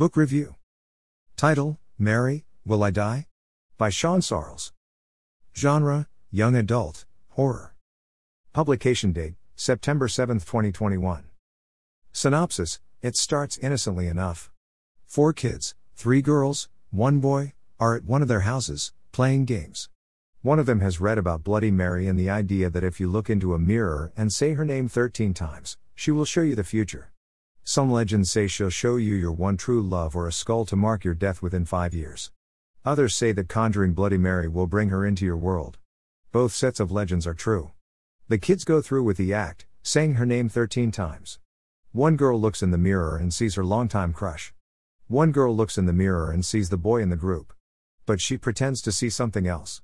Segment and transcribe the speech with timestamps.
[0.00, 0.54] Book Review
[1.36, 3.26] Title Mary, Will I Die?
[3.76, 4.72] By Shawn Sarles.
[5.54, 7.74] Genre Young Adult, Horror.
[8.54, 11.24] Publication date September 7, 2021.
[12.12, 14.50] Synopsis It starts innocently enough.
[15.04, 19.90] Four kids, three girls, one boy, are at one of their houses, playing games.
[20.40, 23.28] One of them has read about Bloody Mary and the idea that if you look
[23.28, 27.12] into a mirror and say her name 13 times, she will show you the future.
[27.64, 31.04] Some legends say she'll show you your one true love or a skull to mark
[31.04, 32.30] your death within five years.
[32.84, 35.78] Others say that conjuring Bloody Mary will bring her into your world.
[36.32, 37.72] Both sets of legends are true.
[38.28, 41.38] The kids go through with the act, saying her name 13 times.
[41.92, 44.54] One girl looks in the mirror and sees her longtime crush.
[45.08, 47.52] One girl looks in the mirror and sees the boy in the group.
[48.06, 49.82] But she pretends to see something else.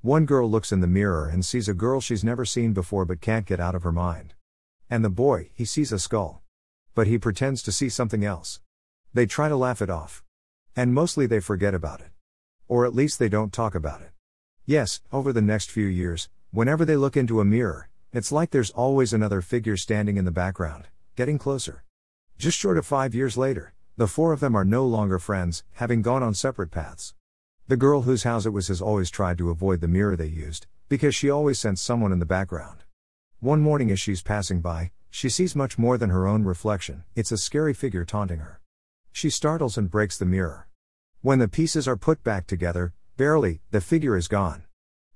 [0.00, 3.20] One girl looks in the mirror and sees a girl she's never seen before but
[3.20, 4.34] can't get out of her mind.
[4.88, 6.42] And the boy, he sees a skull.
[6.98, 8.58] But he pretends to see something else.
[9.14, 10.24] They try to laugh it off.
[10.74, 12.10] And mostly they forget about it.
[12.66, 14.10] Or at least they don't talk about it.
[14.66, 18.72] Yes, over the next few years, whenever they look into a mirror, it's like there's
[18.72, 21.84] always another figure standing in the background, getting closer.
[22.36, 26.02] Just short of five years later, the four of them are no longer friends, having
[26.02, 27.14] gone on separate paths.
[27.68, 30.66] The girl whose house it was has always tried to avoid the mirror they used,
[30.88, 32.82] because she always sensed someone in the background.
[33.38, 37.32] One morning as she's passing by, she sees much more than her own reflection, it's
[37.32, 38.60] a scary figure taunting her.
[39.12, 40.68] She startles and breaks the mirror.
[41.22, 44.64] When the pieces are put back together, barely, the figure is gone.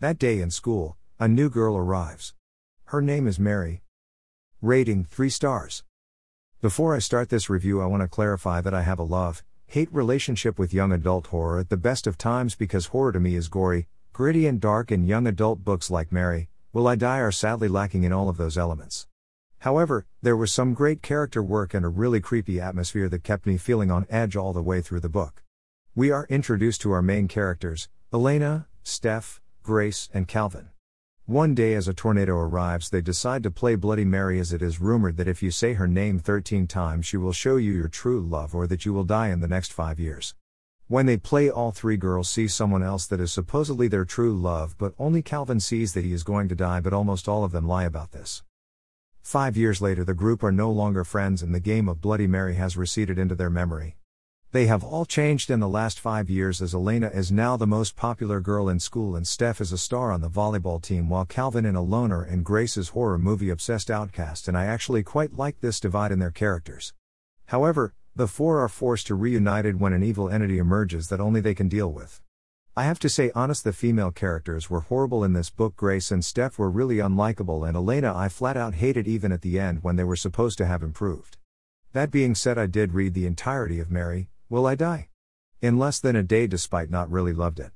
[0.00, 2.34] That day in school, a new girl arrives.
[2.86, 3.82] Her name is Mary.
[4.60, 5.84] Rating 3 stars.
[6.60, 9.92] Before I start this review, I want to clarify that I have a love, hate
[9.92, 13.48] relationship with young adult horror at the best of times because horror to me is
[13.48, 17.68] gory, gritty, and dark, and young adult books like Mary, Will I Die are sadly
[17.68, 19.06] lacking in all of those elements.
[19.66, 23.56] However, there was some great character work and a really creepy atmosphere that kept me
[23.56, 25.42] feeling on edge all the way through the book.
[25.92, 30.68] We are introduced to our main characters Elena, Steph, Grace, and Calvin.
[31.24, 34.80] One day, as a tornado arrives, they decide to play Bloody Mary as it is
[34.80, 38.20] rumored that if you say her name 13 times, she will show you your true
[38.20, 40.36] love or that you will die in the next five years.
[40.86, 44.76] When they play, all three girls see someone else that is supposedly their true love,
[44.78, 47.66] but only Calvin sees that he is going to die, but almost all of them
[47.66, 48.44] lie about this.
[49.26, 52.54] Five years later, the group are no longer friends, and the game of Bloody Mary
[52.54, 53.96] has receded into their memory.
[54.52, 57.96] They have all changed in the last five years as Elena is now the most
[57.96, 61.66] popular girl in school and Steph is a star on the volleyball team while Calvin
[61.66, 65.58] in a loner and Grace is horror movie obsessed outcast and I actually quite like
[65.58, 66.94] this divide in their characters.
[67.46, 71.52] However, the four are forced to reunited when an evil entity emerges that only they
[71.52, 72.22] can deal with.
[72.78, 76.22] I have to say honest the female characters were horrible in this book Grace and
[76.22, 79.96] Steph were really unlikable and Elena I flat out hated even at the end when
[79.96, 81.38] they were supposed to have improved.
[81.94, 85.08] That being said I did read the entirety of Mary, Will I Die?
[85.62, 87.72] In less than a day, despite not really loved it.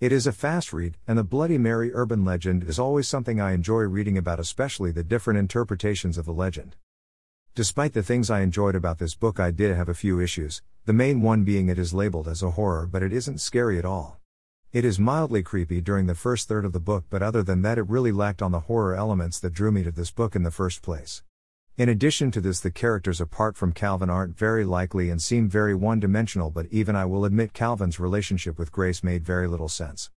[0.00, 3.52] It is a fast read, and the Bloody Mary urban legend is always something I
[3.52, 6.74] enjoy reading about, especially the different interpretations of the legend.
[7.54, 10.94] Despite the things I enjoyed about this book, I did have a few issues, the
[10.94, 14.17] main one being it is labeled as a horror, but it isn't scary at all.
[14.70, 17.78] It is mildly creepy during the first third of the book, but other than that,
[17.78, 20.50] it really lacked on the horror elements that drew me to this book in the
[20.50, 21.22] first place.
[21.78, 25.74] In addition to this, the characters apart from Calvin aren't very likely and seem very
[25.74, 30.10] one dimensional, but even I will admit Calvin's relationship with Grace made very little sense.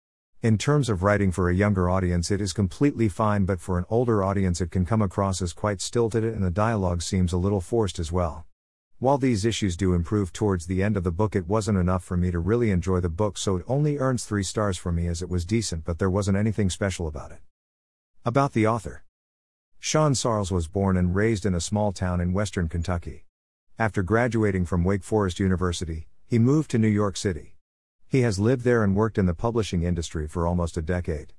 [0.41, 3.85] In terms of writing for a younger audience, it is completely fine, but for an
[3.91, 7.61] older audience, it can come across as quite stilted and the dialogue seems a little
[7.61, 8.47] forced as well.
[9.01, 12.17] While these issues do improve towards the end of the book, it wasn't enough for
[12.17, 15.23] me to really enjoy the book, so it only earns 3 stars for me as
[15.23, 17.39] it was decent, but there wasn't anything special about it.
[18.25, 19.05] About the author
[19.79, 23.25] Shawn Sarles was born and raised in a small town in western Kentucky.
[23.79, 27.55] After graduating from Wake Forest University, he moved to New York City.
[28.09, 31.35] He has lived there and worked in the publishing industry for almost a decade.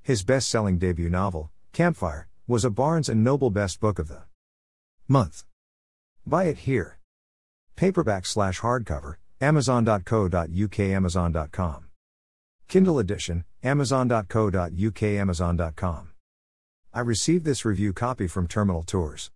[0.00, 4.22] His best selling debut novel, Campfire, was a Barnes and Noble Best Book of the
[5.06, 5.44] Month.
[6.26, 6.98] Buy it here.
[7.76, 11.84] Paperback slash hardcover, Amazon.co.uk, Amazon.com.
[12.68, 16.08] Kindle edition, Amazon.co.uk, Amazon.com.
[16.94, 19.30] I received this review copy from Terminal Tours.